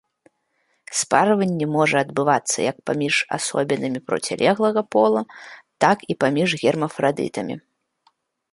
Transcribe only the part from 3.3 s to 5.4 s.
асобінамі процілеглага пола,